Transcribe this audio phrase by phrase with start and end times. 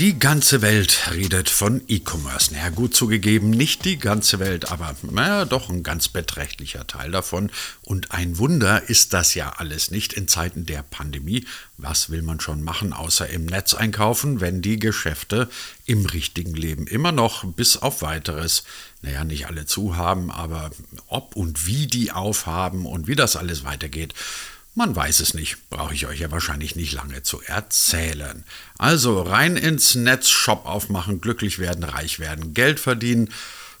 [0.00, 2.54] Die ganze Welt redet von E-Commerce.
[2.54, 7.50] Naja, gut zugegeben, nicht die ganze Welt, aber naja, doch ein ganz beträchtlicher Teil davon.
[7.82, 11.44] Und ein Wunder ist das ja alles nicht in Zeiten der Pandemie.
[11.76, 15.50] Was will man schon machen, außer im Netz einkaufen, wenn die Geschäfte
[15.84, 18.64] im richtigen Leben immer noch bis auf weiteres,
[19.02, 20.70] naja, nicht alle zu haben, aber
[21.08, 24.14] ob und wie die aufhaben und wie das alles weitergeht,
[24.74, 28.44] man weiß es nicht, brauche ich euch ja wahrscheinlich nicht lange zu erzählen.
[28.78, 33.30] Also rein ins Netz, Shop aufmachen, glücklich werden, reich werden, Geld verdienen.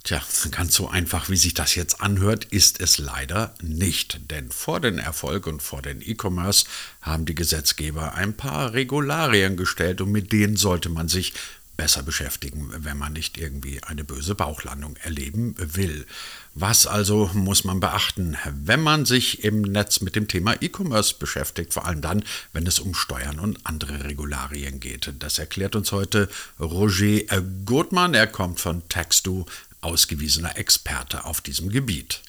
[0.02, 4.30] Tja, ganz so einfach, wie sich das jetzt anhört, ist es leider nicht.
[4.30, 6.64] Denn vor den Erfolg und vor den E-Commerce
[7.02, 11.34] haben die Gesetzgeber ein paar Regularien gestellt und mit denen sollte man sich
[11.80, 16.04] besser beschäftigen, wenn man nicht irgendwie eine böse Bauchlandung erleben will.
[16.54, 21.72] Was also muss man beachten, wenn man sich im Netz mit dem Thema E-Commerce beschäftigt,
[21.72, 22.22] vor allem dann,
[22.52, 25.10] wenn es um Steuern und andere Regularien geht?
[25.20, 28.12] Das erklärt uns heute Roger Gutmann.
[28.12, 29.46] Er kommt von Textu,
[29.80, 32.20] ausgewiesener Experte auf diesem Gebiet.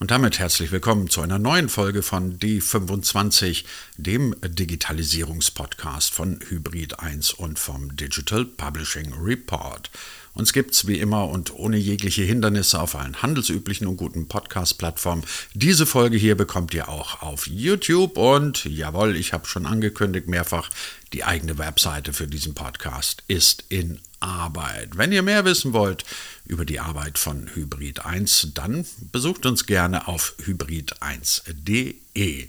[0.00, 3.66] Und damit herzlich willkommen zu einer neuen Folge von D25,
[3.98, 9.90] dem Digitalisierungspodcast von Hybrid 1 und vom Digital Publishing Report.
[10.34, 15.24] Uns gibt's wie immer und ohne jegliche Hindernisse auf allen handelsüblichen und guten Podcast-Plattformen.
[15.54, 20.70] Diese Folge hier bekommt ihr auch auf YouTube und jawohl, ich habe schon angekündigt mehrfach,
[21.12, 24.96] die eigene Webseite für diesen Podcast ist in Arbeit.
[24.96, 26.04] Wenn ihr mehr wissen wollt
[26.46, 32.46] über die Arbeit von Hybrid 1, dann besucht uns gerne auf hybrid1.de.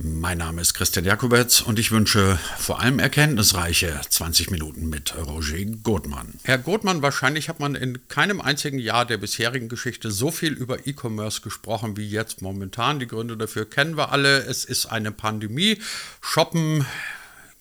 [0.00, 5.64] Mein Name ist Christian Jakobetz und ich wünsche vor allem erkenntnisreiche 20 Minuten mit Roger
[5.82, 6.38] Gottmann.
[6.44, 10.86] Herr Gottmann, wahrscheinlich hat man in keinem einzigen Jahr der bisherigen Geschichte so viel über
[10.86, 13.00] E-Commerce gesprochen wie jetzt momentan.
[13.00, 14.44] Die Gründe dafür kennen wir alle.
[14.44, 15.80] Es ist eine Pandemie.
[16.20, 16.86] Shoppen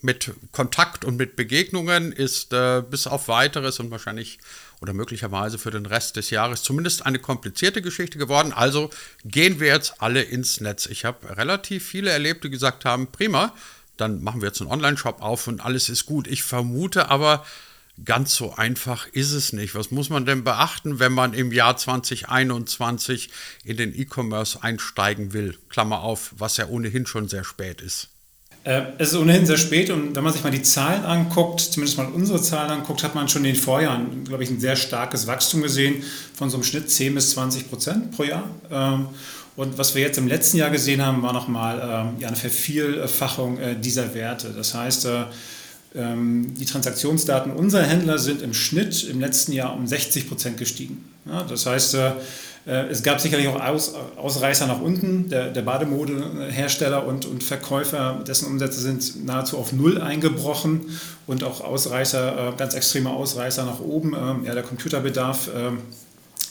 [0.02, 4.38] mit Kontakt und mit Begegnungen ist äh, bis auf weiteres und wahrscheinlich
[4.82, 8.54] oder möglicherweise für den Rest des Jahres zumindest eine komplizierte Geschichte geworden.
[8.54, 8.90] Also
[9.26, 10.86] gehen wir jetzt alle ins Netz.
[10.86, 13.54] Ich habe relativ viele erlebt, die gesagt haben, prima,
[13.98, 16.28] dann machen wir jetzt einen Online-Shop auf und alles ist gut.
[16.28, 17.46] Ich vermute aber,
[18.06, 19.76] ganz so einfach ist es nicht.
[19.76, 23.30] Was muss man denn beachten, wenn man im Jahr 2021
[23.64, 25.58] in den E-Commerce einsteigen will?
[25.70, 28.10] Klammer auf, was ja ohnehin schon sehr spät ist.
[28.68, 31.98] Äh, es ist ohnehin sehr spät und wenn man sich mal die Zahlen anguckt, zumindest
[31.98, 35.26] mal unsere Zahlen anguckt, hat man schon in den Vorjahren, glaube ich, ein sehr starkes
[35.26, 38.44] Wachstum gesehen von so einem Schnitt 10 bis 20 Prozent pro Jahr.
[38.70, 39.08] Ähm,
[39.56, 43.80] und was wir jetzt im letzten Jahr gesehen haben, war nochmal ähm, eine Vervielfachung äh,
[43.80, 44.50] dieser Werte.
[44.50, 45.24] Das heißt, äh,
[45.96, 51.06] ähm, die Transaktionsdaten unserer Händler sind im Schnitt im letzten Jahr um 60 Prozent gestiegen.
[51.50, 51.98] Das heißt,
[52.68, 55.30] es gab sicherlich auch Aus, Ausreißer nach unten.
[55.30, 60.86] Der, der Bademodehersteller und, und Verkäufer, dessen Umsätze sind nahezu auf Null eingebrochen
[61.28, 64.14] und auch Ausreißer, äh, ganz extreme Ausreißer nach oben.
[64.14, 65.50] Ähm, ja, der Computerbedarf.
[65.56, 65.80] Ähm,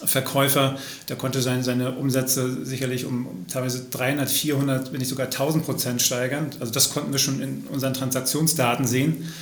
[0.04, 0.76] Verkäufer,
[1.08, 6.02] der konnte seine, seine Umsätze sicherlich um teilweise 300, 400, wenn nicht sogar 1000 Prozent
[6.02, 6.50] steigern.
[6.60, 9.32] Also das konnten wir schon in unseren Transaktionsdaten sehen.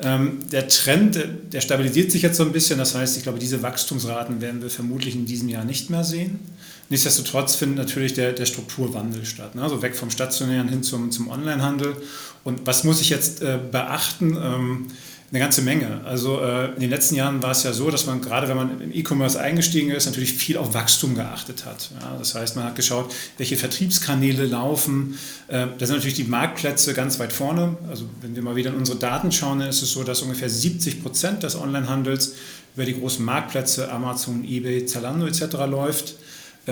[0.00, 1.18] Ähm, der Trend,
[1.52, 2.78] der stabilisiert sich jetzt so ein bisschen.
[2.78, 6.40] Das heißt, ich glaube, diese Wachstumsraten werden wir vermutlich in diesem Jahr nicht mehr sehen.
[6.88, 9.54] Nichtsdestotrotz findet natürlich der, der Strukturwandel statt.
[9.54, 9.62] Ne?
[9.62, 11.96] Also weg vom stationären hin zum, zum Onlinehandel.
[12.42, 14.36] Und was muss ich jetzt äh, beachten?
[14.36, 14.86] Ähm,
[15.34, 16.00] eine ganze Menge.
[16.04, 18.80] Also äh, in den letzten Jahren war es ja so, dass man gerade, wenn man
[18.80, 21.90] im E-Commerce eingestiegen ist, natürlich viel auf Wachstum geachtet hat.
[22.00, 25.18] Ja, das heißt, man hat geschaut, welche Vertriebskanäle laufen.
[25.48, 27.76] Äh, da sind natürlich die Marktplätze ganz weit vorne.
[27.88, 30.48] Also wenn wir mal wieder in unsere Daten schauen, dann ist es so, dass ungefähr
[30.48, 32.36] 70 Prozent des Onlinehandels
[32.76, 35.42] über die großen Marktplätze Amazon, eBay, Zalando etc.
[35.68, 36.14] läuft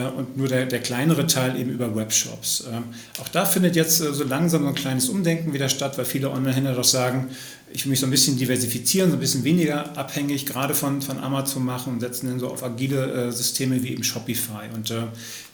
[0.01, 2.65] und nur der, der kleinere Teil eben über Webshops.
[2.73, 2.85] Ähm,
[3.21, 6.31] auch da findet jetzt äh, so langsam so ein kleines Umdenken wieder statt, weil viele
[6.31, 7.29] Online-Händler doch sagen,
[7.73, 11.19] ich will mich so ein bisschen diversifizieren, so ein bisschen weniger abhängig gerade von, von
[11.19, 14.69] Amazon machen und setzen dann so auf agile äh, Systeme wie eben Shopify.
[14.75, 15.03] Und äh,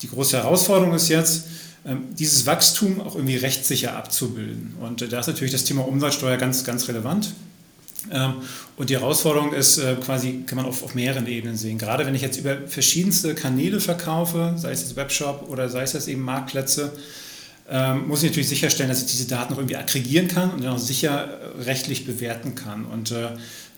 [0.03, 1.47] die große Herausforderung ist jetzt,
[1.84, 4.75] ähm, dieses Wachstum auch irgendwie rechtssicher abzubilden.
[4.81, 7.32] Und da ist natürlich das Thema Umsatzsteuer ganz, ganz relevant.
[8.12, 8.34] Ähm,
[8.76, 11.78] und die Herausforderung ist äh, quasi, kann man auf, auf mehreren Ebenen sehen.
[11.78, 15.93] Gerade wenn ich jetzt über verschiedenste Kanäle verkaufe, sei es jetzt Webshop oder sei es
[15.93, 16.93] jetzt eben Marktplätze,
[17.70, 20.75] ähm, muss ich natürlich sicherstellen, dass ich diese Daten noch irgendwie aggregieren kann und dann
[20.75, 21.28] auch sicher
[21.58, 22.87] äh, rechtlich bewerten kann.
[22.87, 23.28] Und äh,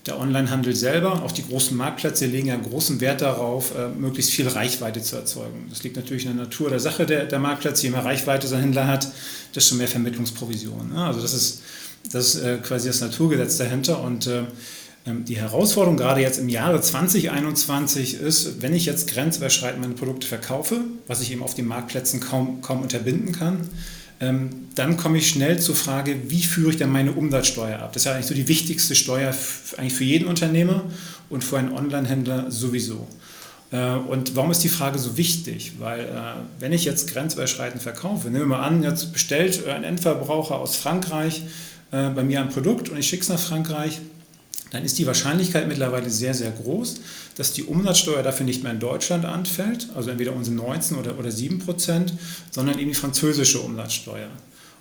[0.05, 4.99] der Onlinehandel selber, auch die großen Marktplätze legen ja großen Wert darauf, möglichst viel Reichweite
[4.99, 5.67] zu erzeugen.
[5.69, 7.83] Das liegt natürlich in der Natur der Sache der, der Marktplätze.
[7.83, 9.07] Je mehr Reichweite sein Händler hat,
[9.53, 10.93] desto mehr Vermittlungsprovision.
[10.95, 11.61] Also das ist
[12.11, 14.01] das ist äh, quasi das Naturgesetz dahinter.
[14.01, 14.43] Und äh,
[15.05, 20.27] ähm, die Herausforderung gerade jetzt im Jahre 2021 ist, wenn ich jetzt grenzüberschreitend meine Produkte
[20.27, 23.69] verkaufe, was ich eben auf den Marktplätzen kaum, kaum unterbinden kann,
[24.19, 27.93] ähm, dann komme ich schnell zur Frage, wie führe ich denn meine Umsatzsteuer ab?
[27.93, 29.33] Das ist ja eigentlich so die wichtigste Steuer
[29.77, 30.83] eigentlich für jeden Unternehmer
[31.29, 33.07] und für einen Online-Händler sowieso.
[33.71, 35.73] Äh, und warum ist die Frage so wichtig?
[35.79, 36.09] Weil
[36.59, 41.41] wenn ich jetzt grenzüberschreitend verkaufe, nehmen wir mal an, jetzt bestellt ein Endverbraucher aus Frankreich
[41.91, 43.99] äh, bei mir ein Produkt und ich schicke es nach Frankreich,
[44.71, 47.01] dann ist die Wahrscheinlichkeit mittlerweile sehr, sehr groß,
[47.35, 51.29] dass die Umsatzsteuer dafür nicht mehr in Deutschland anfällt, also entweder unsere 19 oder, oder
[51.29, 52.13] 7 Prozent,
[52.51, 54.29] sondern eben die französische Umsatzsteuer.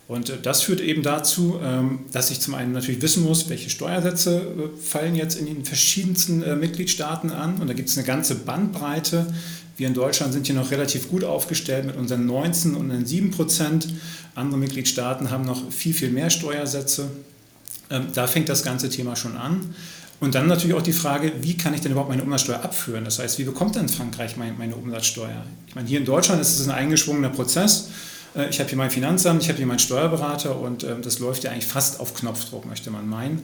[0.07, 4.71] Und das führt eben dazu, ähm, dass ich zum einen natürlich wissen muss, welche Steuersätze
[4.83, 7.61] fallen jetzt in den verschiedensten Mitgliedstaaten an.
[7.61, 9.33] Und da gibt es eine ganze Bandbreite.
[9.81, 13.31] Wir in Deutschland sind hier noch relativ gut aufgestellt mit unseren 19 und unseren 7
[13.31, 13.88] Prozent.
[14.35, 17.11] Andere Mitgliedstaaten haben noch viel, viel mehr Steuersätze.
[17.88, 19.75] Ähm, da fängt das ganze Thema schon an.
[20.21, 23.06] Und dann natürlich auch die Frage, wie kann ich denn überhaupt meine Umsatzsteuer abführen?
[23.06, 25.47] Das heißt, wie bekommt denn Frankreich meine Umsatzsteuer?
[25.67, 27.88] Ich meine, hier in Deutschland ist es ein eingeschwungener Prozess.
[28.37, 31.44] Äh, ich habe hier mein Finanzamt, ich habe hier meinen Steuerberater und ähm, das läuft
[31.44, 33.41] ja eigentlich fast auf Knopfdruck, möchte man meinen.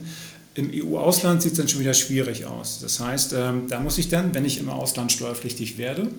[0.57, 2.79] Im EU-Ausland sieht es dann schon wieder schwierig aus.
[2.81, 6.09] Das heißt, ähm, da muss ich dann, wenn ich im Ausland steuerpflichtig werde,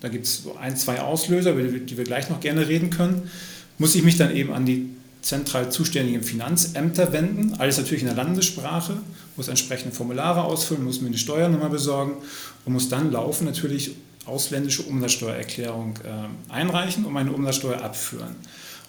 [0.00, 3.30] da gibt es so ein, zwei Auslöser, über die wir gleich noch gerne reden können,
[3.76, 4.88] muss ich mich dann eben an die
[5.20, 8.96] zentral zuständigen Finanzämter wenden, alles natürlich in der Landessprache,
[9.36, 12.14] muss entsprechende Formulare ausfüllen, muss mir eine Steuernummer besorgen
[12.64, 18.34] und muss dann laufen natürlich ausländische Umsatzsteuererklärung äh, einreichen und meine Umsatzsteuer abführen.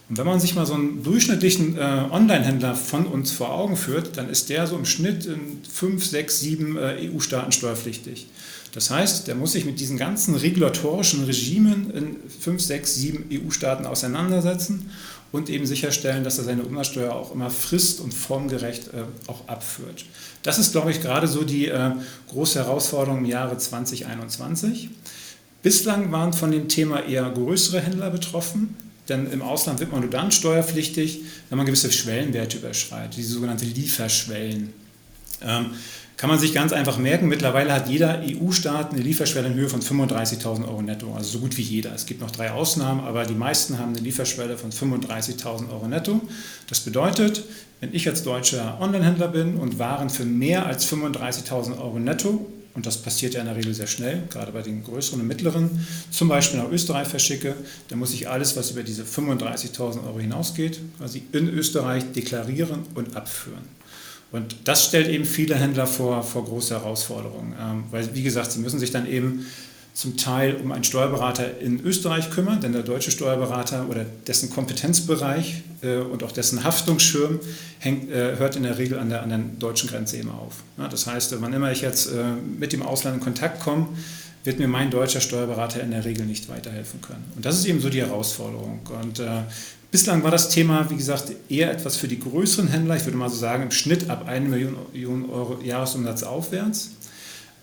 [0.07, 4.17] Und wenn man sich mal so einen durchschnittlichen äh, Online-Händler von uns vor Augen führt,
[4.17, 8.27] dann ist der so im Schnitt in 5, 6, 7 äh, EU-Staaten steuerpflichtig.
[8.73, 13.85] Das heißt, der muss sich mit diesen ganzen regulatorischen Regimen in 5, 6, 7 EU-Staaten
[13.85, 14.91] auseinandersetzen
[15.31, 20.05] und eben sicherstellen, dass er seine Umsatzsteuer auch immer frist- und formgerecht äh, auch abführt.
[20.43, 21.91] Das ist, glaube ich, gerade so die äh,
[22.29, 24.89] große Herausforderung im Jahre 2021.
[25.63, 28.75] Bislang waren von dem Thema eher größere Händler betroffen,
[29.09, 33.65] denn im Ausland wird man nur dann steuerpflichtig, wenn man gewisse Schwellenwerte überschreitet, diese sogenannte
[33.65, 34.73] Lieferschwellen.
[35.41, 35.71] Ähm,
[36.17, 39.81] kann man sich ganz einfach merken, mittlerweile hat jeder EU-Staat eine Lieferschwelle in Höhe von
[39.81, 41.93] 35.000 Euro netto, also so gut wie jeder.
[41.93, 46.21] Es gibt noch drei Ausnahmen, aber die meisten haben eine Lieferschwelle von 35.000 Euro netto.
[46.69, 47.43] Das bedeutet,
[47.81, 52.85] wenn ich als deutscher Onlinehändler bin und Waren für mehr als 35.000 Euro netto, und
[52.85, 56.27] das passiert ja in der Regel sehr schnell, gerade bei den größeren und mittleren, zum
[56.27, 57.55] Beispiel nach Österreich verschicke,
[57.87, 63.15] dann muss ich alles, was über diese 35.000 Euro hinausgeht, quasi in Österreich deklarieren und
[63.15, 63.63] abführen.
[64.31, 68.59] Und das stellt eben viele Händler vor, vor große Herausforderungen, ähm, weil, wie gesagt, sie
[68.59, 69.45] müssen sich dann eben
[69.95, 75.63] zum Teil um einen Steuerberater in Österreich kümmern, denn der deutsche Steuerberater oder dessen Kompetenzbereich
[75.81, 77.39] äh, und auch dessen Haftungsschirm
[77.79, 80.63] hängt, äh, hört in der Regel an der, an der deutschen Grenze eben auf.
[80.77, 82.25] Das heißt, wann immer ich jetzt äh,
[82.59, 83.87] mit dem Ausland in Kontakt komme,
[84.43, 87.23] wird mir mein deutscher Steuerberater in der Regel nicht weiterhelfen können.
[87.35, 88.81] Und das ist eben so die Herausforderung.
[89.01, 89.19] Und
[89.95, 92.97] Bislang war das Thema, wie gesagt, eher etwas für die größeren Händler.
[92.97, 96.91] Ich würde mal so sagen, im Schnitt ab 1 Million Euro Jahresumsatz aufwärts.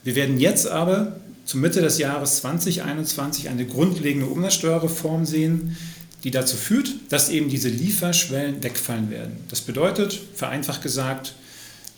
[0.02, 5.76] Wir werden jetzt aber zur Mitte des Jahres 2021 eine grundlegende Umsatzsteuerreform sehen,
[6.24, 9.36] die dazu führt, dass eben diese Lieferschwellen wegfallen werden.
[9.48, 11.34] Das bedeutet, vereinfacht gesagt,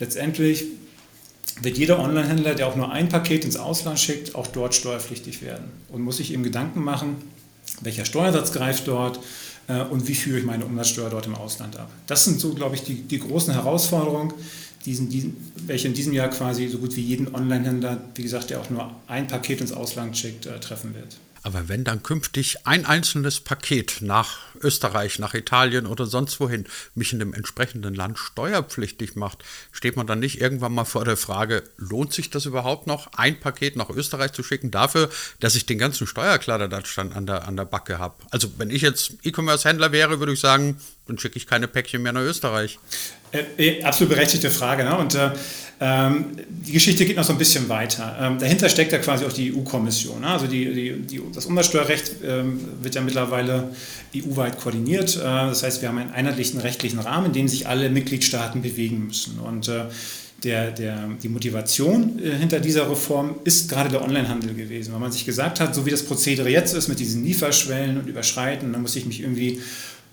[0.01, 0.65] letztendlich
[1.61, 5.67] wird jeder Onlinehändler, der auch nur ein Paket ins Ausland schickt, auch dort steuerpflichtig werden
[5.91, 7.17] und muss sich eben Gedanken machen,
[7.83, 9.21] welcher Steuersatz greift dort,
[9.69, 11.91] äh, und wie führe ich meine Umsatzsteuer dort im Ausland ab.
[12.07, 14.33] Das sind so, glaube ich, die, die großen Herausforderungen,
[14.85, 15.37] diesen, diesen,
[15.67, 18.95] welche in diesem Jahr quasi so gut wie jeden Online-Händler, wie gesagt, der auch nur
[19.07, 21.17] ein Paket ins Ausland schickt, äh, treffen wird.
[21.43, 27.13] Aber wenn dann künftig ein einzelnes Paket nach Österreich, nach Italien oder sonst wohin mich
[27.13, 31.63] in dem entsprechenden Land steuerpflichtig macht, steht man dann nicht irgendwann mal vor der Frage,
[31.77, 35.79] lohnt sich das überhaupt noch, ein Paket nach Österreich zu schicken, dafür, dass ich den
[35.79, 38.15] ganzen Steuerkladderadatsch dann an der, an der Backe habe?
[38.31, 42.13] Also wenn ich jetzt E-Commerce-Händler wäre, würde ich sagen, dann schicke ich keine Päckchen mehr
[42.13, 42.79] nach Österreich.
[43.33, 44.85] Äh, äh, absolut berechtigte Frage.
[44.85, 44.97] Ne?
[44.97, 45.31] Und äh,
[45.81, 48.17] ähm, die Geschichte geht noch so ein bisschen weiter.
[48.21, 50.21] Ähm, dahinter steckt ja quasi auch die EU-Kommission.
[50.21, 50.29] Ne?
[50.29, 53.75] Also die, die, die, das Umsatzsteuerrecht ähm, wird ja mittlerweile
[54.17, 55.17] EU-weit koordiniert.
[55.17, 59.07] Äh, das heißt, wir haben einen einheitlichen rechtlichen Rahmen, in dem sich alle Mitgliedstaaten bewegen
[59.07, 59.39] müssen.
[59.39, 59.85] Und äh,
[60.45, 65.13] der, der, die Motivation äh, hinter dieser Reform ist gerade der Onlinehandel gewesen, weil man
[65.13, 68.83] sich gesagt hat, so wie das Prozedere jetzt ist mit diesen Lieferschwellen und Überschreiten, dann
[68.83, 69.61] muss ich mich irgendwie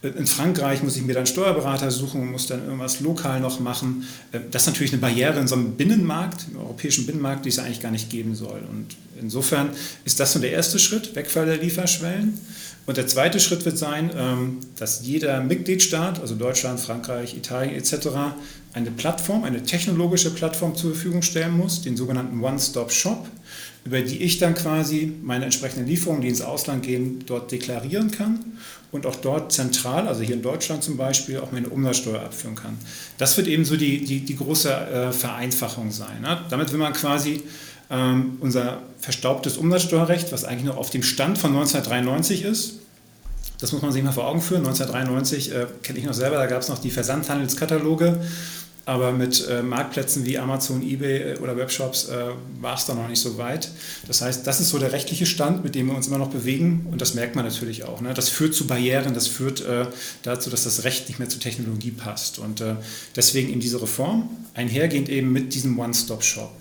[0.04, 4.08] in Frankreich muss ich mir dann Steuerberater suchen muss dann irgendwas lokal noch machen.
[4.50, 7.82] Das ist natürlich eine Barriere in so einem Binnenmarkt, im europäischen Binnenmarkt, die es eigentlich
[7.82, 8.62] gar nicht geben soll.
[8.68, 8.88] Und
[9.20, 9.70] insofern
[10.04, 12.40] ist das so der erste Schritt, Wegfall der Lieferschwellen.
[12.86, 18.10] Und der zweite Schritt wird sein, ähm, dass jeder Mitgliedstaat, also Deutschland, Frankreich, Italien etc.,
[18.74, 23.28] eine Plattform, eine technologische Plattform zur Verfügung stellen muss, den sogenannten One-Stop-Shop,
[23.84, 28.40] über die ich dann quasi meine entsprechenden Lieferungen, die ins Ausland gehen, dort deklarieren kann
[28.92, 32.78] und auch dort zentral, also hier in Deutschland zum Beispiel, auch meine Umsatzsteuer abführen kann.
[33.18, 36.22] Das wird eben so die, die, die große äh, Vereinfachung sein.
[36.22, 36.42] Ne?
[36.50, 37.42] Damit will man quasi
[37.92, 42.80] ähm, unser verstaubtes Umsatzsteuerrecht, was eigentlich noch auf dem Stand von 1993 ist,
[43.60, 44.66] das muss man sich mal vor Augen führen.
[44.66, 48.20] 1993 äh, kenne ich noch selber, da gab es noch die Versandhandelskataloge
[48.86, 52.30] aber mit äh, Marktplätzen wie Amazon, eBay äh, oder Webshops äh,
[52.60, 53.70] war es da noch nicht so weit.
[54.08, 56.88] Das heißt, das ist so der rechtliche Stand, mit dem wir uns immer noch bewegen
[56.92, 58.02] und das merkt man natürlich auch.
[58.02, 58.14] Ne?
[58.14, 59.86] Das führt zu Barrieren, das führt äh,
[60.24, 62.40] dazu, dass das Recht nicht mehr zur Technologie passt.
[62.40, 62.76] Und äh,
[63.16, 66.52] deswegen in diese Reform einhergehend eben mit diesem One-Stop-Shop.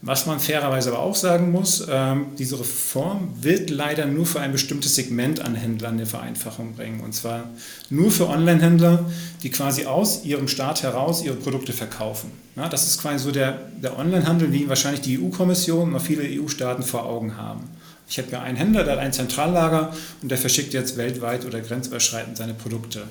[0.00, 4.52] Was man fairerweise aber auch sagen muss, ähm, diese Reform wird leider nur für ein
[4.52, 7.00] bestimmtes Segment an Händlern eine Vereinfachung bringen.
[7.00, 7.50] Und zwar
[7.90, 9.06] nur für Online-Händler,
[9.42, 12.30] die quasi aus ihrem Staat heraus ihre Produkte verkaufen.
[12.54, 16.84] Das ist quasi so der, der Online-Handel, wie ihn wahrscheinlich die EU-Kommission und viele EU-Staaten
[16.84, 17.64] vor Augen haben.
[18.08, 21.60] Ich habe ja einen Händler, der hat ein Zentrallager und der verschickt jetzt weltweit oder
[21.60, 23.02] grenzüberschreitend seine Produkte.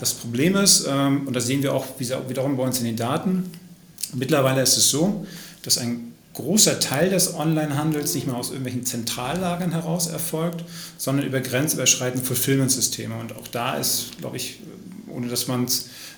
[0.00, 3.50] Das Problem ist, ähm, und das sehen wir auch wiederum bei uns in den Daten,
[4.12, 5.24] mittlerweile ist es so,
[5.62, 10.64] dass ein großer Teil des Onlinehandels nicht mehr aus irgendwelchen Zentrallagern heraus erfolgt,
[10.98, 13.16] sondern über grenzüberschreitende Fulfillment-Systeme.
[13.16, 14.60] Und auch da ist, glaube ich,
[15.08, 15.66] ohne dass man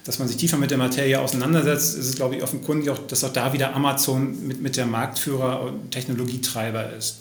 [0.05, 3.25] dass man sich tiefer mit der Materie auseinandersetzt, ist es, glaube ich, offenkundig, auch, dass
[3.25, 7.19] auch da wieder Amazon mit, mit der Marktführer und Technologietreiber ist.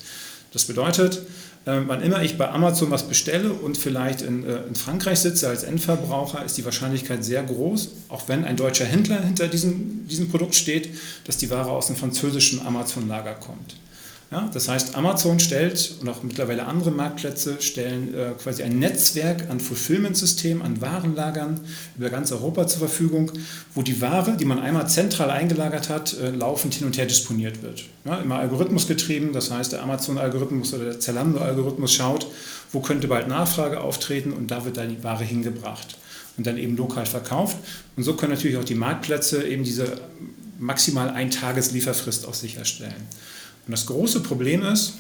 [0.54, 1.22] Das bedeutet,
[1.68, 5.50] äh, wann immer ich bei Amazon was bestelle und vielleicht in, äh, in, Frankreich sitze
[5.50, 10.30] als Endverbraucher, ist die Wahrscheinlichkeit sehr groß, auch wenn ein deutscher Händler hinter diesem, diesem
[10.30, 10.90] Produkt steht,
[11.26, 13.76] dass die Ware aus dem französischen Amazon-Lager kommt.
[14.30, 19.50] Ja, das heißt, Amazon stellt und auch mittlerweile andere Marktplätze stellen äh, quasi ein Netzwerk
[19.50, 21.62] an Fulfillment-Systemen, an Warenlagern
[21.98, 23.32] über ganz Europa zur Verfügung,
[23.74, 27.62] wo die Ware, die man einmal zentral eingelagert hat, äh, laufend hin und her disponiert
[27.62, 27.86] wird.
[28.04, 32.28] Ja, immer algorithmusgetrieben, das heißt, der Amazon-Algorithmus oder der Zalando-Algorithmus schaut,
[32.74, 35.98] wo könnte bald Nachfrage auftreten und da wird dann die Ware hingebracht
[36.38, 37.56] und dann eben lokal verkauft.
[37.96, 40.02] Und so können natürlich auch die Marktplätze eben diese
[40.60, 43.08] maximal ein Tageslieferfrist auch sicherstellen.
[43.68, 44.94] Und das große Problem ist,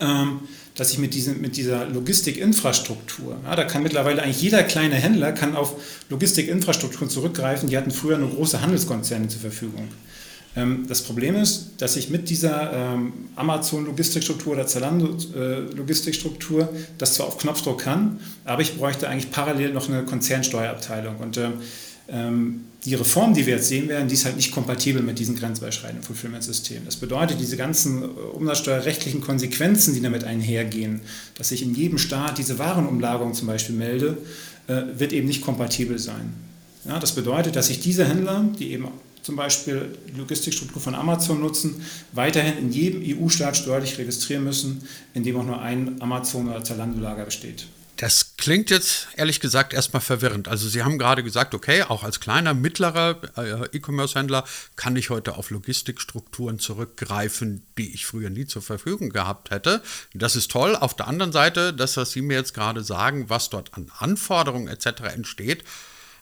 [0.00, 0.40] ähm,
[0.74, 5.32] dass ich mit, diesem, mit dieser Logistikinfrastruktur, ja, da kann mittlerweile eigentlich jeder kleine Händler
[5.32, 5.74] kann auf
[6.08, 9.88] Logistikinfrastrukturen zurückgreifen, die hatten früher nur große Handelskonzerne zur Verfügung.
[10.56, 17.38] Ähm, das Problem ist, dass ich mit dieser ähm, Amazon-Logistikstruktur oder Zalando-Logistikstruktur das zwar auf
[17.38, 21.16] Knopfdruck kann, aber ich bräuchte eigentlich parallel noch eine Konzernsteuerabteilung.
[21.18, 21.38] Und
[22.08, 25.36] ähm, die Reform, die wir jetzt sehen werden, die ist halt nicht kompatibel mit diesen
[25.36, 26.84] grenzüberschreitenden Fulfillment-Systemen.
[26.84, 31.00] Das bedeutet, diese ganzen äh, umsatzsteuerrechtlichen Konsequenzen, die damit einhergehen,
[31.38, 34.18] dass ich in jedem Staat diese Warenumlagerung zum Beispiel melde,
[34.66, 36.32] äh, wird eben nicht kompatibel sein.
[36.84, 38.88] Ja, das bedeutet, dass sich diese Händler, die eben
[39.22, 44.82] zum Beispiel die Logistikstruktur von Amazon nutzen, weiterhin in jedem EU-Staat steuerlich registrieren müssen,
[45.14, 47.66] in dem auch nur ein Amazon- oder Zalando-Lager besteht.
[48.02, 50.48] Das klingt jetzt ehrlich gesagt erstmal verwirrend.
[50.48, 54.42] Also Sie haben gerade gesagt, okay, auch als kleiner, mittlerer äh, E-Commerce-Händler
[54.74, 59.82] kann ich heute auf Logistikstrukturen zurückgreifen, die ich früher nie zur Verfügung gehabt hätte.
[60.14, 60.74] Das ist toll.
[60.74, 64.66] Auf der anderen Seite, das, was Sie mir jetzt gerade sagen, was dort an Anforderungen
[64.66, 65.02] etc.
[65.14, 65.62] entsteht,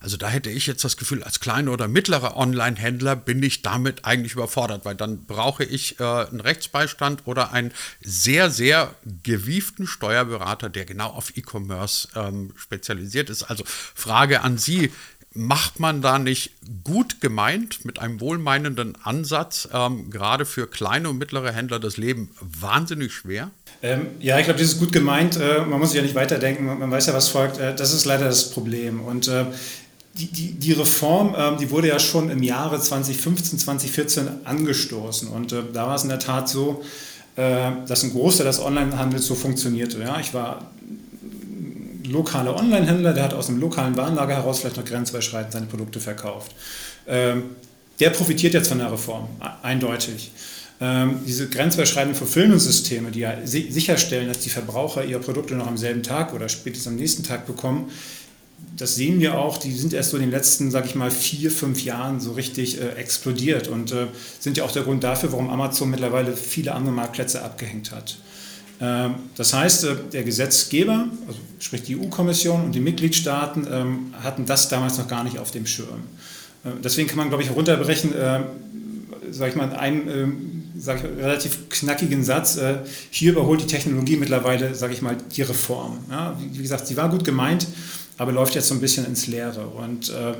[0.01, 4.07] also da hätte ich jetzt das Gefühl, als kleiner oder mittlerer Online-Händler bin ich damit
[4.07, 10.71] eigentlich überfordert, weil dann brauche ich äh, einen Rechtsbeistand oder einen sehr, sehr gewieften Steuerberater,
[10.71, 13.43] der genau auf E-Commerce ähm, spezialisiert ist.
[13.43, 14.91] Also Frage an Sie,
[15.33, 21.19] macht man da nicht gut gemeint mit einem wohlmeinenden Ansatz, ähm, gerade für kleine und
[21.19, 23.51] mittlere Händler das Leben wahnsinnig schwer?
[23.83, 25.37] Ähm, ja, ich glaube, das ist gut gemeint.
[25.37, 27.59] Äh, man muss sich ja nicht weiterdenken, man weiß ja, was folgt.
[27.59, 29.01] Äh, das ist leider das Problem.
[29.01, 29.47] Und äh,
[30.15, 35.29] die, die, die Reform, ähm, die wurde ja schon im Jahre 2015, 2014 angestoßen.
[35.29, 36.83] Und äh, da war es in der Tat so,
[37.37, 40.01] äh, dass ein Großteil des Onlinehandels so funktionierte.
[40.01, 40.19] Ja?
[40.21, 40.71] Ich war
[42.11, 46.55] lokaler Onlinehändler, der hat aus einem lokalen Warenlager heraus vielleicht noch grenzüberschreitend seine Produkte verkauft.
[47.07, 47.45] Ähm,
[48.01, 49.29] der profitiert jetzt von der Reform,
[49.63, 50.33] eindeutig.
[50.81, 56.03] Ähm, diese grenzüberschreitenden Fulfillment-Systeme, die ja sicherstellen, dass die Verbraucher ihre Produkte noch am selben
[56.03, 57.91] Tag oder spätestens am nächsten Tag bekommen,
[58.77, 61.51] das sehen wir auch, die sind erst so in den letzten, sage ich mal, vier,
[61.51, 64.07] fünf Jahren so richtig äh, explodiert und äh,
[64.39, 68.17] sind ja auch der Grund dafür, warum Amazon mittlerweile viele andere Marktplätze abgehängt hat.
[68.81, 74.47] Ähm, das heißt, äh, der Gesetzgeber, also sprich die EU-Kommission und die Mitgliedstaaten, ähm, hatten
[74.47, 76.05] das damals noch gar nicht auf dem Schirm.
[76.65, 78.41] Äh, deswegen kann man, glaube ich, runterbrechen, äh,
[79.31, 82.79] ich mal, ein ähm, sage ich, relativ knackigen Satz, äh,
[83.11, 85.99] hier überholt die Technologie mittlerweile, sage ich mal, die Reform.
[86.39, 87.67] Wie, gesagt, sie war gut gemeint,
[88.21, 89.67] aber läuft jetzt so ein bisschen ins Leere.
[89.67, 90.35] Und äh,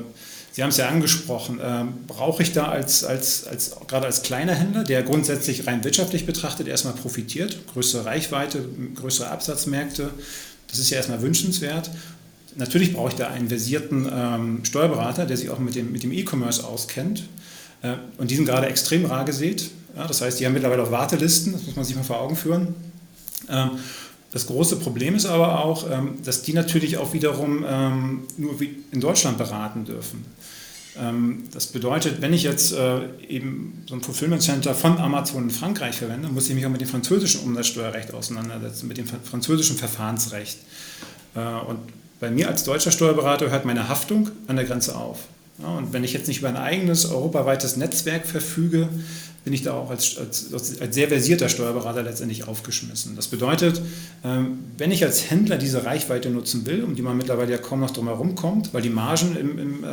[0.51, 4.53] Sie haben es ja angesprochen, äh, brauche ich da als, als, als, gerade als kleiner
[4.53, 10.11] Händler, der grundsätzlich rein wirtschaftlich betrachtet erstmal profitiert, größere Reichweite, größere Absatzmärkte,
[10.67, 11.89] das ist ja erstmal wünschenswert.
[12.55, 16.11] Natürlich brauche ich da einen versierten ähm, Steuerberater, der sich auch mit dem, mit dem
[16.11, 17.23] E-Commerce auskennt.
[17.81, 19.71] Äh, und die sind gerade extrem rar gesät.
[19.95, 22.35] Ja, das heißt, die haben mittlerweile auch Wartelisten, das muss man sich mal vor Augen
[22.35, 22.75] führen.
[23.49, 23.71] Ähm,
[24.31, 28.55] das große Problem ist aber auch, ähm, dass die natürlich auch wiederum ähm, nur
[28.91, 30.25] in Deutschland beraten dürfen.
[30.97, 35.49] Ähm, das bedeutet, wenn ich jetzt äh, eben so ein Fulfillment Center von Amazon in
[35.49, 40.59] Frankreich verwende, muss ich mich auch mit dem französischen Umsatzsteuerrecht auseinandersetzen, mit dem französischen Verfahrensrecht.
[41.35, 41.79] Äh, und
[42.19, 45.19] bei mir als deutscher Steuerberater hört meine Haftung an der Grenze auf.
[45.63, 48.89] Und wenn ich jetzt nicht über ein eigenes europaweites Netzwerk verfüge,
[49.43, 53.15] bin ich da auch als, als, als, sehr versierter Steuerberater letztendlich aufgeschmissen.
[53.15, 53.81] Das bedeutet,
[54.23, 57.79] ähm, wenn ich als Händler diese Reichweite nutzen will, um die man mittlerweile ja kaum
[57.79, 59.87] noch drum herum kommt, weil die Margen im, im äh,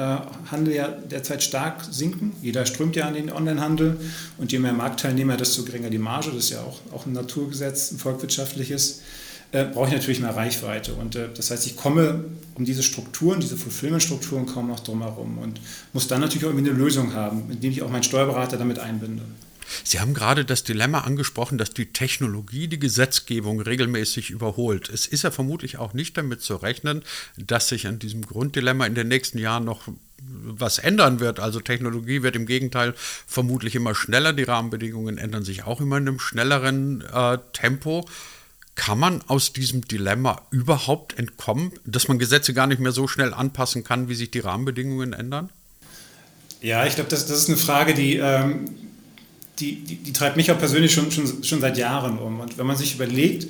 [0.51, 3.97] Handel ja derzeit stark sinken, jeder strömt ja an den Onlinehandel
[4.37, 7.91] und je mehr Marktteilnehmer, desto geringer die Marge, das ist ja auch, auch ein Naturgesetz,
[7.91, 9.01] ein volkswirtschaftliches,
[9.53, 10.95] äh, brauche ich natürlich mehr Reichweite.
[10.95, 12.25] Und äh, das heißt, ich komme
[12.55, 15.61] um diese Strukturen, diese Fulfillment-Strukturen kaum noch drum herum und
[15.93, 19.23] muss dann natürlich auch irgendwie eine Lösung haben, indem ich auch meinen Steuerberater damit einbinde.
[19.85, 24.89] Sie haben gerade das Dilemma angesprochen, dass die Technologie die Gesetzgebung regelmäßig überholt.
[24.89, 27.03] Es ist ja vermutlich auch nicht damit zu rechnen,
[27.37, 29.83] dass sich an diesem Grunddilemma in den nächsten Jahren noch
[30.21, 31.41] was ändern wird.
[31.41, 32.95] Also Technologie wird im Gegenteil
[33.27, 38.07] vermutlich immer schneller, die Rahmenbedingungen ändern sich auch immer in einem schnelleren äh, Tempo.
[38.79, 43.35] Kann man aus diesem Dilemma überhaupt entkommen, dass man Gesetze gar nicht mehr so schnell
[43.35, 45.51] anpassen kann, wie sich die Rahmenbedingungen ändern?
[46.63, 48.71] Ja, ich glaube, das, das ist eine Frage, die ähm,
[49.59, 52.39] die, die, die, treibt mich auch persönlich schon, schon, schon seit Jahren um.
[52.39, 53.49] Und wenn man sich überlegt,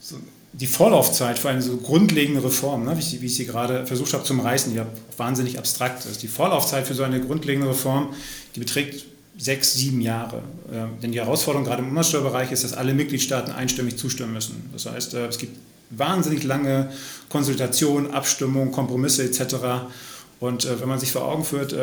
[0.00, 0.16] so
[0.52, 4.12] die Vorlaufzeit für eine so grundlegende Reform, ne, wie, ich, wie ich sie gerade versucht
[4.12, 6.20] habe zu reißen, die ja wahnsinnig abstrakt ist.
[6.22, 8.12] Die Vorlaufzeit für so eine grundlegende Reform,
[8.56, 9.04] die beträgt
[9.36, 10.42] sechs, sieben Jahre.
[10.70, 14.68] Äh, denn die Herausforderung gerade im Umsatzsteuerbereich ist, dass alle Mitgliedstaaten einstimmig zustimmen müssen.
[14.72, 15.56] Das heißt, äh, es gibt
[15.90, 16.90] wahnsinnig lange
[17.28, 19.56] Konsultationen, Abstimmungen, Kompromisse etc.
[20.40, 21.74] Und äh, wenn man sich vor Augen führt,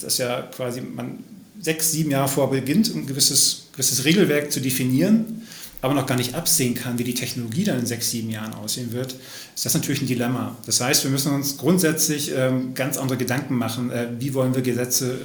[0.00, 1.18] dass ja quasi man
[1.60, 5.42] sechs, sieben Jahre vor beginnt, ein gewisses, gewisses Regelwerk zu definieren,
[5.82, 8.92] aber noch gar nicht absehen kann, wie die Technologie dann in sechs, sieben Jahren aussehen
[8.92, 9.14] wird,
[9.54, 10.56] ist das natürlich ein Dilemma.
[10.66, 15.18] Das heißt, wir müssen uns grundsätzlich ähm, ganz andere Gedanken machen, wie wollen wir Gesetze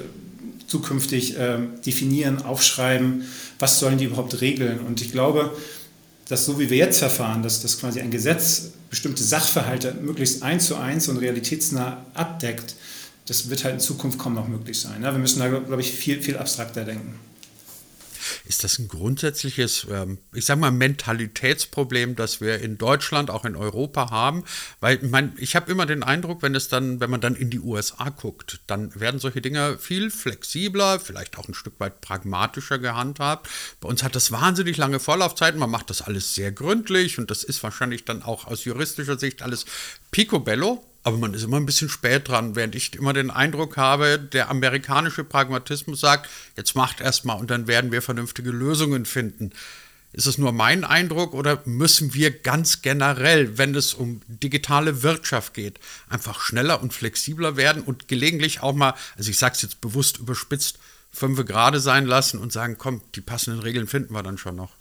[0.66, 3.24] zukünftig äh, definieren, aufschreiben,
[3.58, 4.80] was sollen die überhaupt regeln.
[4.80, 5.52] Und ich glaube,
[6.28, 10.66] dass so wie wir jetzt verfahren, dass, dass quasi ein Gesetz bestimmte Sachverhalte möglichst eins
[10.66, 12.74] zu eins und realitätsnah abdeckt,
[13.26, 15.02] das wird halt in Zukunft kaum noch möglich sein.
[15.02, 17.14] Ja, wir müssen da, glaube ich, viel, viel abstrakter denken.
[18.44, 23.56] Ist das ein grundsätzliches, ähm, ich sage mal, Mentalitätsproblem, das wir in Deutschland, auch in
[23.56, 24.44] Europa haben?
[24.80, 27.60] Weil mein, ich habe immer den Eindruck, wenn es dann, wenn man dann in die
[27.60, 33.48] USA guckt, dann werden solche Dinge viel flexibler, vielleicht auch ein Stück weit pragmatischer gehandhabt.
[33.80, 37.44] Bei uns hat das wahnsinnig lange Vorlaufzeiten, man macht das alles sehr gründlich und das
[37.44, 39.66] ist wahrscheinlich dann auch aus juristischer Sicht alles
[40.10, 44.18] picobello aber man ist immer ein bisschen spät dran, während ich immer den Eindruck habe,
[44.18, 49.52] der amerikanische Pragmatismus sagt, jetzt macht erstmal und dann werden wir vernünftige Lösungen finden.
[50.12, 55.54] Ist es nur mein Eindruck oder müssen wir ganz generell, wenn es um digitale Wirtschaft
[55.54, 59.80] geht, einfach schneller und flexibler werden und gelegentlich auch mal, also ich sage es jetzt
[59.80, 60.80] bewusst überspitzt,
[61.12, 64.72] fünf gerade sein lassen und sagen, komm, die passenden Regeln finden wir dann schon noch?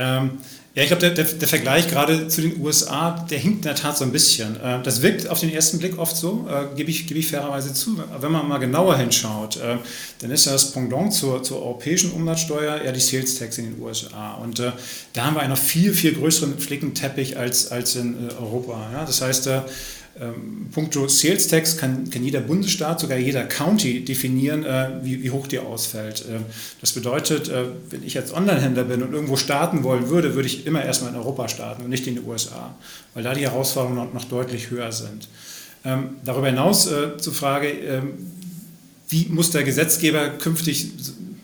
[0.00, 0.38] Ähm,
[0.74, 3.74] ja, ich glaube, der, der, der, Vergleich gerade zu den USA, der hinkt in der
[3.74, 4.54] Tat so ein bisschen.
[4.60, 7.74] Äh, das wirkt auf den ersten Blick oft so, äh, gebe ich, geb ich fairerweise
[7.74, 8.00] zu.
[8.20, 9.76] Wenn man mal genauer hinschaut, äh,
[10.20, 14.34] dann ist das Pendant zur, zur europäischen Umsatzsteuer ja die Sales Tax in den USA.
[14.34, 14.70] Und äh,
[15.12, 18.90] da haben wir einen noch viel, viel größeren Flickenteppich als, als in äh, Europa.
[18.92, 19.04] Ja?
[19.04, 19.62] Das heißt, äh,
[20.18, 25.30] ähm, puncto Sales Tax kann, kann jeder Bundesstaat, sogar jeder County definieren, äh, wie, wie
[25.30, 26.22] hoch die ausfällt.
[26.22, 26.40] Äh,
[26.80, 30.66] das bedeutet, äh, wenn ich jetzt Online-Händler bin und irgendwo starten wollen würde, würde ich
[30.66, 32.74] immer erstmal in Europa starten und nicht in den USA,
[33.14, 35.28] weil da die Herausforderungen noch, noch deutlich höher sind.
[35.84, 38.12] Ähm, darüber hinaus äh, zur Frage, ähm,
[39.08, 40.92] wie muss der Gesetzgeber künftig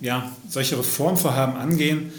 [0.00, 2.12] ja, solche Reformvorhaben angehen?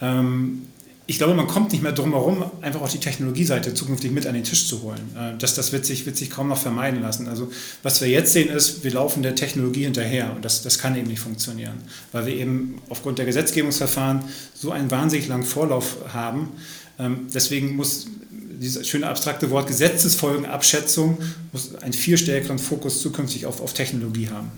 [0.00, 0.62] Ähm,
[1.06, 4.34] ich glaube, man kommt nicht mehr drum herum, einfach auch die Technologieseite zukünftig mit an
[4.34, 5.00] den Tisch zu holen.
[5.16, 7.28] Äh, das, das wird, sich, wird sich kaum noch vermeiden lassen.
[7.28, 7.50] Also
[7.82, 11.08] was wir jetzt sehen ist, wir laufen der Technologie hinterher und das, das kann eben
[11.08, 11.74] nicht funktionieren,
[12.12, 16.52] weil wir eben aufgrund der Gesetzgebungsverfahren so einen wahnsinnig langen Vorlauf haben.
[16.98, 21.18] Ähm, deswegen muss dieses schöne abstrakte Wort Gesetzesfolgenabschätzung
[21.52, 24.50] muss einen viel stärkeren Fokus zukünftig auf, auf Technologie haben.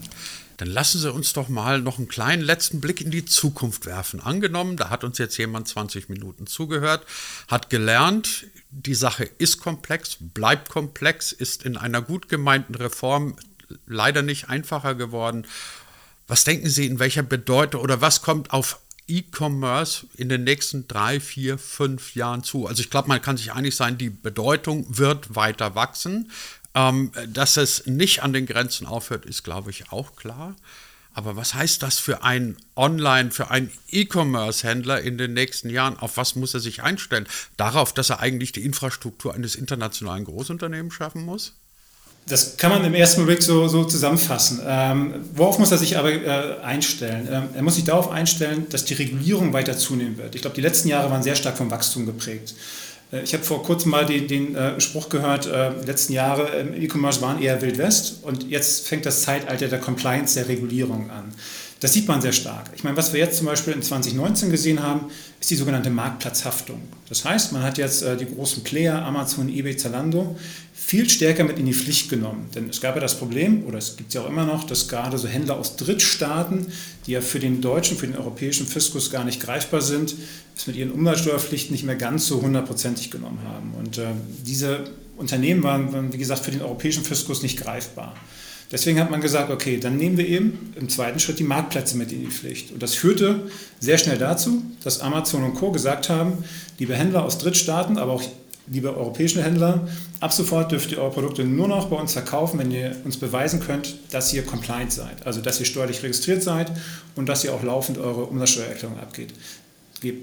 [0.57, 4.21] Dann lassen Sie uns doch mal noch einen kleinen letzten Blick in die Zukunft werfen.
[4.21, 7.05] Angenommen, da hat uns jetzt jemand 20 Minuten zugehört,
[7.49, 13.37] hat gelernt, die Sache ist komplex, bleibt komplex, ist in einer gut gemeinten Reform
[13.87, 15.47] leider nicht einfacher geworden.
[16.27, 21.21] Was denken Sie, in welcher Bedeutung oder was kommt auf E-Commerce in den nächsten drei,
[21.21, 22.67] vier, fünf Jahren zu?
[22.67, 26.31] Also ich glaube, man kann sich einig sein, die Bedeutung wird weiter wachsen.
[26.77, 30.55] Ähm, dass es nicht an den Grenzen aufhört, ist, glaube ich, auch klar.
[31.15, 35.99] Aber was heißt das für einen Online, für einen E-Commerce-Händler in den nächsten Jahren?
[35.99, 37.27] Auf was muss er sich einstellen?
[37.57, 41.55] Darauf, dass er eigentlich die Infrastruktur eines internationalen Großunternehmens schaffen muss?
[42.29, 44.61] Das kann man im ersten Blick so, so zusammenfassen.
[44.67, 47.27] Ähm, worauf muss er sich aber äh, einstellen?
[47.31, 50.35] Ähm, er muss sich darauf einstellen, dass die Regulierung weiter zunehmen wird.
[50.35, 52.55] Ich glaube, die letzten Jahre waren sehr stark vom Wachstum geprägt.
[53.13, 56.49] Äh, ich habe vor kurzem mal den, den äh, Spruch gehört, äh, die letzten Jahre
[56.59, 61.11] im E-Commerce waren eher Wild West und jetzt fängt das Zeitalter der Compliance, der Regulierung
[61.11, 61.33] an.
[61.87, 62.71] Das sieht man sehr stark.
[62.75, 65.03] Ich meine, was wir jetzt zum Beispiel in 2019 gesehen haben,
[65.39, 66.81] ist die sogenannte Marktplatzhaftung.
[67.09, 70.37] Das heißt, man hat jetzt äh, die großen Player, Amazon, eBay, Zalando,
[70.75, 72.49] viel stärker mit in die Pflicht genommen.
[72.57, 74.89] Denn es gab ja das Problem, oder es gibt es ja auch immer noch, dass
[74.89, 76.67] gerade so Händler aus Drittstaaten,
[77.07, 80.17] die ja für den deutschen, für den europäischen Fiskus gar nicht greifbar sind,
[80.57, 83.75] es mit ihren Umsatzsteuerpflichten nicht mehr ganz so hundertprozentig genommen haben.
[83.79, 84.07] Und äh,
[84.45, 88.17] diese Unternehmen waren, waren, wie gesagt, für den europäischen Fiskus nicht greifbar.
[88.73, 92.11] Deswegen hat man gesagt, okay, dann nehmen wir eben im zweiten Schritt die Marktplätze mit
[92.13, 92.73] in die Pflicht.
[92.73, 93.43] Und das führte
[93.79, 95.71] sehr schnell dazu, dass Amazon und Co.
[95.71, 96.45] gesagt haben,
[96.79, 98.23] liebe Händler aus Drittstaaten, aber auch
[98.69, 99.87] liebe europäische Händler,
[100.21, 103.61] ab sofort dürft ihr eure Produkte nur noch bei uns verkaufen, wenn ihr uns beweisen
[103.61, 106.73] könnt, dass ihr compliant seid, also dass ihr steuerlich registriert seid
[107.15, 109.33] und dass ihr auch laufend eure Umsatzsteuererklärung abgeht.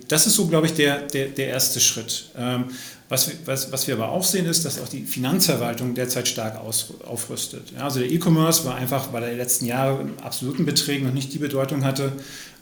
[0.08, 2.30] Das ist so, glaube ich, der, der, der erste Schritt.
[2.38, 2.66] Ähm,
[3.10, 6.94] was, was, was wir aber auch sehen, ist, dass auch die Finanzverwaltung derzeit stark aus,
[7.06, 7.72] aufrüstet.
[7.76, 11.14] Ja, also der E-Commerce war einfach, weil er die letzten Jahre in absoluten Beträgen noch
[11.14, 12.12] nicht die Bedeutung hatte,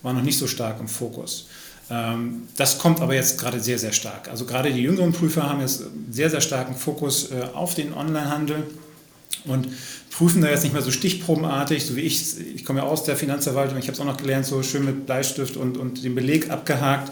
[0.02, 1.48] war noch nicht so stark im Fokus.
[1.90, 4.30] Ähm, das kommt aber jetzt gerade sehr, sehr stark.
[4.30, 8.64] Also gerade die jüngeren Prüfer haben jetzt sehr, sehr starken Fokus äh, auf den Onlinehandel
[9.46, 9.68] und
[10.12, 13.16] prüfen da jetzt nicht mehr so stichprobenartig, so wie ich, ich komme ja aus der
[13.16, 16.50] Finanzverwaltung, ich habe es auch noch gelernt, so schön mit Bleistift und, und dem Beleg
[16.50, 17.12] abgehakt,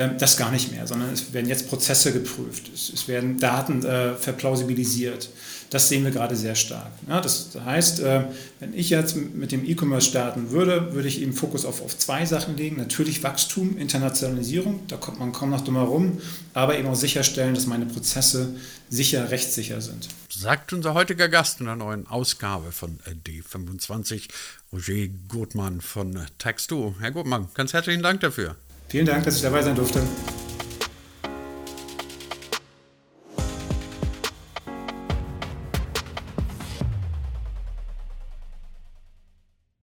[0.00, 4.14] ähm, das gar nicht mehr, sondern es werden jetzt Prozesse geprüft, es, werden Daten äh,
[4.14, 5.28] verplausibilisiert.
[5.68, 6.90] Das sehen wir gerade sehr stark.
[7.06, 8.24] Ja, das heißt, äh,
[8.58, 12.24] wenn ich jetzt mit dem E-Commerce starten würde, würde ich eben Fokus auf, auf zwei
[12.24, 12.76] Sachen legen.
[12.76, 16.18] Natürlich Wachstum, Internationalisierung, da kommt man kaum noch drum herum,
[16.54, 18.54] aber eben auch sicherstellen, dass meine Prozesse
[18.88, 20.08] sicher, rechtssicher sind.
[20.40, 24.30] Sagt unser heutiger Gast in der neuen Ausgabe von D25,
[24.72, 26.94] Roger Gutmann von Tax2.
[26.98, 28.56] Herr Gutmann, ganz herzlichen Dank dafür.
[28.88, 30.00] Vielen Dank, dass ich dabei sein durfte.